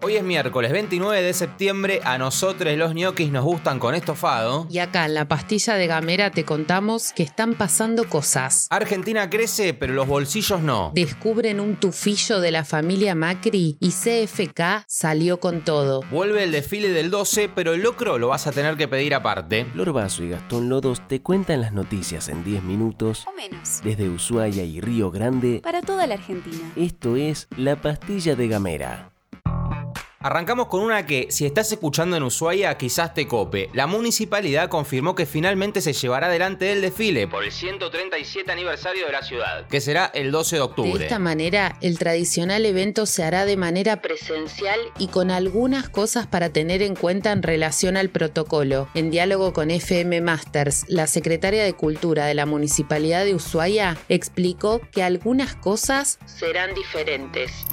[0.00, 4.68] Hoy es miércoles 29 de septiembre, a nosotros los ñoquis nos gustan con estofado.
[4.70, 8.68] Y acá en la pastilla de Gamera te contamos que están pasando cosas.
[8.70, 10.92] Argentina crece, pero los bolsillos no.
[10.94, 16.02] Descubren un tufillo de la familia Macri y CFK salió con todo.
[16.12, 19.64] Vuelve el desfile del 12, pero el locro lo vas a tener que pedir aparte.
[19.72, 23.80] Flor Vaso y Gastón Lodos te cuentan las noticias en 10 minutos O menos.
[23.82, 25.60] desde Ushuaia y Río Grande.
[25.60, 26.70] Para toda la Argentina.
[26.76, 29.10] Esto es La Pastilla de Gamera.
[30.28, 33.70] Arrancamos con una que, si estás escuchando en Ushuaia, quizás te cope.
[33.72, 39.12] La municipalidad confirmó que finalmente se llevará adelante el desfile por el 137 aniversario de
[39.12, 41.04] la ciudad, que será el 12 de De octubre.
[41.04, 46.50] esta manera, el tradicional evento se hará de manera presencial y con algunas cosas para
[46.50, 48.86] tener en cuenta en relación al protocolo.
[48.92, 54.82] En diálogo con FM Masters, la secretaria de Cultura de la Municipalidad de Ushuaia explicó
[54.92, 57.64] que algunas cosas serán diferentes.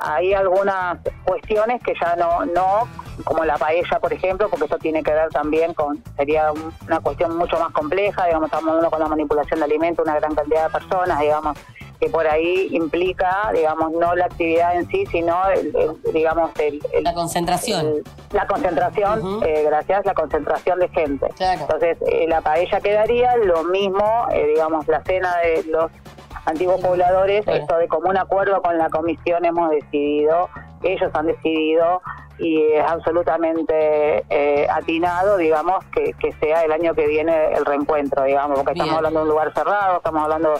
[0.00, 2.88] Hay algunas cuestiones que ya no, no,
[3.24, 7.00] como la paella, por ejemplo, porque esto tiene que ver también con, sería un- una
[7.00, 10.64] cuestión mucho más compleja, digamos, estamos hablando con la manipulación de alimentos, una gran cantidad
[10.66, 11.58] de personas, digamos,
[12.00, 16.80] que por ahí implica, digamos, no la actividad en sí, sino, el, el- digamos, el,
[16.92, 17.94] el- La concentración.
[18.30, 21.26] la concentración, eh, gracias, la concentración de gente.
[21.36, 21.62] Claro.
[21.62, 25.90] Entonces, eh, la paella quedaría, lo mismo, eh, digamos, la cena de los
[26.48, 30.48] antiguos pobladores, esto de común acuerdo con la comisión hemos decidido,
[30.82, 32.00] ellos han decidido
[32.38, 38.22] y es absolutamente eh, atinado, digamos, que, que sea el año que viene el reencuentro,
[38.24, 38.84] digamos, porque Bien.
[38.86, 40.54] estamos hablando de un lugar cerrado, estamos hablando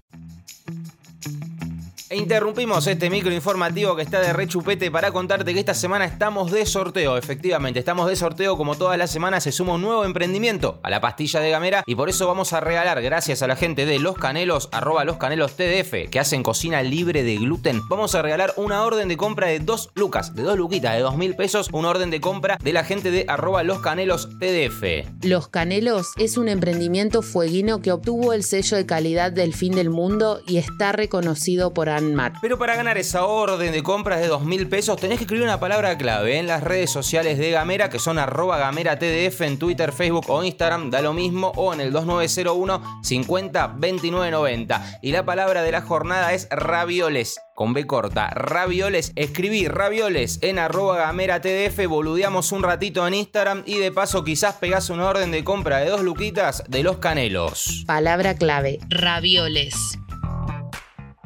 [2.11, 6.49] E interrumpimos este micro informativo que está de rechupete para contarte que esta semana estamos
[6.49, 7.17] de sorteo.
[7.17, 11.01] Efectivamente, estamos de sorteo como todas las semanas se suma un nuevo emprendimiento a la
[11.01, 14.15] pastilla de Gamera y por eso vamos a regalar, gracias a la gente de Los
[14.15, 18.83] Canelos, arroba Los Canelos TDF, que hacen cocina libre de gluten, vamos a regalar una
[18.83, 22.09] orden de compra de dos lucas, de dos luquitas, de dos mil pesos, una orden
[22.09, 25.23] de compra de la gente de arroba Los Canelos TDF.
[25.23, 29.91] Los Canelos es un emprendimiento fueguino que obtuvo el sello de calidad del fin del
[29.91, 31.98] mundo y está reconocido por
[32.41, 35.59] Pero para ganar esa orden de compras de dos mil pesos tenés que escribir una
[35.59, 39.91] palabra clave en las redes sociales de Gamera, que son arroba Gamera TDF en Twitter,
[39.91, 44.99] Facebook o Instagram, da lo mismo, o en el 2901 50 29 90.
[45.01, 50.59] Y la palabra de la jornada es ravioles con B corta, ravioles, escribí ravioles en
[50.59, 55.31] arroba gamera tdf, boludeamos un ratito en Instagram y de paso quizás pegás una orden
[55.31, 57.83] de compra de dos luquitas de los canelos.
[57.85, 59.99] Palabra clave, ravioles.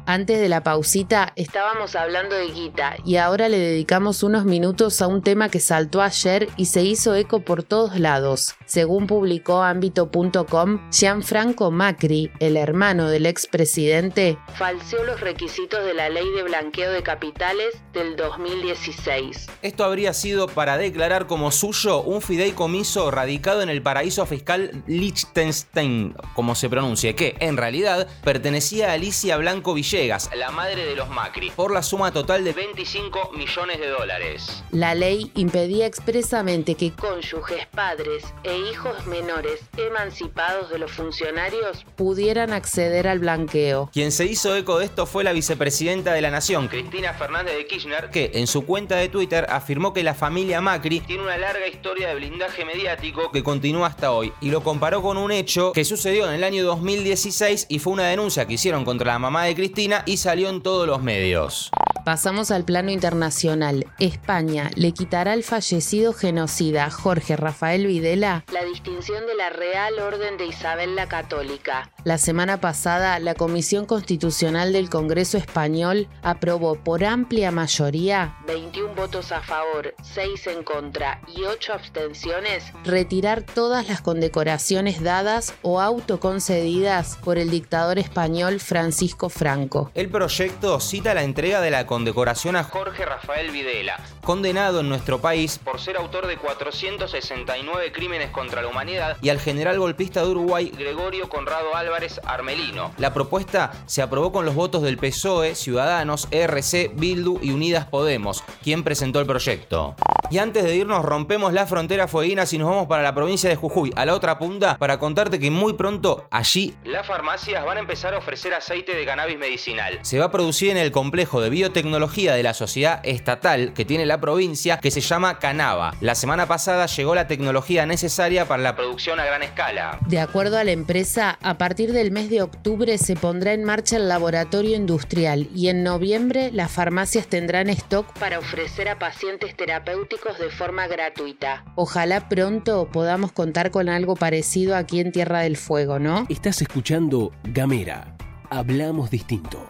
[0.06, 5.06] Antes de la pausita estábamos hablando de guita y ahora le dedicamos unos minutos a
[5.06, 8.54] un tema que saltó ayer y se hizo eco por todos lados.
[8.66, 16.30] Según publicó ámbito.com, Gianfranco Macri, el hermano del expresidente, falseó los requisitos de la ley
[16.36, 19.46] de blanqueo de capitales del 2016.
[19.62, 26.14] Esto habría sido para declarar como suyo un fideicomiso radicado en el paraíso fiscal Liechtenstein,
[26.34, 31.08] como se pronuncie, que en realidad pertenecía a Alicia Blanco Villegas, la madre de los
[31.08, 34.64] Macri, por la suma total de 25 millones de dólares.
[34.72, 42.52] La ley impedía expresamente que cónyuges, padres e hijos menores emancipados de los funcionarios pudieran
[42.52, 43.88] acceder al blanqueo.
[43.92, 47.66] Quien se hizo eco de esto fue la vicepresidenta de la Nación, Cristina Fernández de
[47.68, 51.68] Kirchner, que en su cuenta de Twitter afirmó que la familia Macri tiene una larga
[51.68, 55.84] historia de blindaje mediático que continúa hasta hoy y lo comparó con un hecho que
[55.84, 59.54] sucedió en el año 2016 y fue una denuncia que hicieron contra la mamá de
[59.54, 61.70] Cristina y salió en todos los medios.
[62.04, 63.86] Pasamos al plano internacional.
[63.98, 70.36] España le quitará al fallecido genocida Jorge Rafael Videla la distinción de la Real Orden
[70.36, 71.90] de Isabel la Católica.
[72.04, 79.32] La semana pasada, la Comisión Constitucional del Congreso Español aprobó por amplia mayoría, 21 votos
[79.32, 87.16] a favor, 6 en contra y 8 abstenciones, retirar todas las condecoraciones dadas o autoconcedidas
[87.24, 89.90] por el dictador español Francisco Franco.
[89.94, 95.20] El proyecto cita la entrega de la condecoración a Jorge Rafael Videla, condenado en nuestro
[95.20, 100.30] país por ser autor de 469 crímenes contra la humanidad, y al general golpista de
[100.30, 102.90] Uruguay Gregorio Conrado Álvarez Armelino.
[102.98, 108.42] La propuesta se aprobó con los votos del PSOE, Ciudadanos, ERC, Bildu y Unidas Podemos,
[108.64, 109.94] quien presentó el proyecto.
[110.34, 113.54] Y antes de irnos rompemos la frontera fueguina y nos vamos para la provincia de
[113.54, 117.80] Jujuy, a la otra punta, para contarte que muy pronto allí las farmacias van a
[117.80, 120.00] empezar a ofrecer aceite de cannabis medicinal.
[120.02, 124.06] Se va a producir en el complejo de biotecnología de la sociedad estatal que tiene
[124.06, 125.94] la provincia que se llama Canava.
[126.00, 130.00] La semana pasada llegó la tecnología necesaria para la producción a gran escala.
[130.08, 133.98] De acuerdo a la empresa, a partir del mes de octubre se pondrá en marcha
[133.98, 140.23] el laboratorio industrial y en noviembre las farmacias tendrán stock para ofrecer a pacientes terapéuticos
[140.32, 141.64] de forma gratuita.
[141.74, 146.26] Ojalá pronto podamos contar con algo parecido aquí en Tierra del Fuego, ¿no?
[146.30, 148.16] Estás escuchando Gamera.
[148.48, 149.66] Hablamos distinto.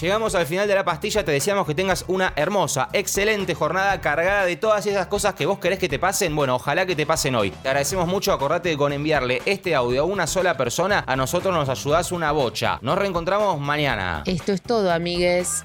[0.00, 4.44] Llegamos al final de la pastilla, te deseamos que tengas una hermosa, excelente jornada cargada
[4.44, 6.34] de todas esas cosas que vos querés que te pasen.
[6.34, 7.50] Bueno, ojalá que te pasen hoy.
[7.50, 11.54] Te agradecemos mucho, acordate de con enviarle este audio a una sola persona, a nosotros
[11.54, 12.78] nos ayudás una bocha.
[12.82, 14.24] Nos reencontramos mañana.
[14.26, 15.64] Esto es todo, amigues.